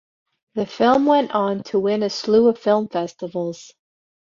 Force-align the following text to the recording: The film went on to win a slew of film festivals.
The 0.55 0.65
film 0.65 1.05
went 1.05 1.29
on 1.35 1.61
to 1.65 1.79
win 1.79 2.01
a 2.01 2.09
slew 2.09 2.47
of 2.47 2.57
film 2.57 2.87
festivals. 2.87 3.71